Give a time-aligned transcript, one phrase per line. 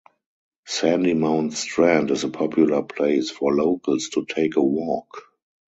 [0.67, 5.15] Sandymount Strand is a popular place for locals to take a walk.